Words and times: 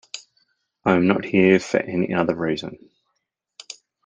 I 0.83 0.95
am 0.95 1.05
not 1.05 1.25
here 1.25 1.59
for 1.59 1.77
any 1.77 2.11
other 2.15 2.33
reason. 2.35 2.89